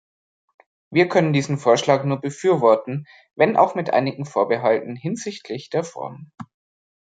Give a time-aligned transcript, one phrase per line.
[0.89, 3.05] Wir können diesen Vorschlag nur befürworten,
[3.35, 6.31] wenn auch mit einigen Vorbehalten hinsichtlich der Form.